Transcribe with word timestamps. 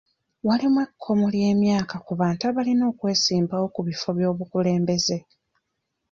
Waliwo 0.47 0.79
ekkomo 0.87 1.25
ly'emyaka 1.35 1.95
ku 2.05 2.13
bantu 2.21 2.41
abalina 2.49 2.83
okwesimbawo 2.91 3.65
ku 3.73 3.81
bifo 3.87 4.09
by'obukulembeze.. 4.17 5.17